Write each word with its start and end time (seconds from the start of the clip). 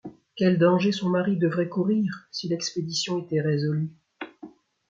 Quels 0.35 0.57
dangers 0.57 0.93
son 0.93 1.09
mari 1.09 1.37
devrait 1.37 1.69
courir, 1.69 2.27
si 2.31 2.47
l'expédition 2.49 3.19
était 3.19 3.39
résolue! 3.39 3.93